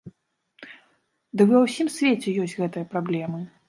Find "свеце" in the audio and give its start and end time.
2.01-2.29